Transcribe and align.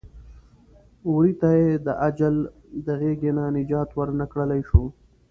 وري 1.13 1.33
ته 1.41 1.49
یې 1.59 1.69
د 1.85 1.87
اجل 2.07 2.35
د 2.85 2.87
غېږې 2.99 3.31
نه 3.37 3.43
نجات 3.57 3.89
ور 3.97 4.09
نه 4.19 4.25
کړلی 4.31 4.61
شو. 4.69 4.83